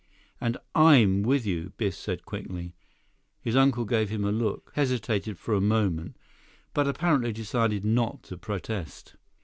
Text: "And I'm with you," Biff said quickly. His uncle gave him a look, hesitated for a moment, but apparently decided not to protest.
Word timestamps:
"And 0.41 0.57
I'm 0.73 1.21
with 1.21 1.45
you," 1.45 1.73
Biff 1.77 1.93
said 1.93 2.25
quickly. 2.25 2.73
His 3.39 3.55
uncle 3.55 3.85
gave 3.85 4.09
him 4.09 4.23
a 4.23 4.31
look, 4.31 4.71
hesitated 4.73 5.37
for 5.37 5.53
a 5.53 5.61
moment, 5.61 6.17
but 6.73 6.87
apparently 6.87 7.31
decided 7.31 7.85
not 7.85 8.23
to 8.23 8.37
protest. 8.39 9.15